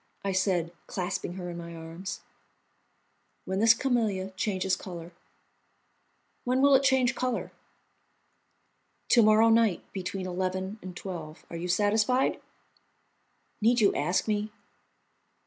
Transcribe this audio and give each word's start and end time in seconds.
I 0.25 0.31
said, 0.31 0.71
clasping 0.87 1.33
her 1.33 1.47
in 1.51 1.59
my 1.59 1.75
arms. 1.75 2.21
"When 3.45 3.59
this 3.59 3.75
camellia 3.75 4.31
changes 4.31 4.75
colour." 4.75 5.11
"When 6.43 6.59
will 6.59 6.73
it 6.73 6.81
change 6.81 7.13
colour?" 7.13 7.51
"To 9.09 9.21
morrow 9.21 9.49
night 9.49 9.83
between 9.93 10.25
eleven 10.25 10.79
and 10.81 10.97
twelve. 10.97 11.45
Are 11.51 11.55
you 11.55 11.67
satisfied?" 11.67 12.41
"Need 13.61 13.79
you 13.79 13.93
ask 13.93 14.27
me?" 14.27 14.49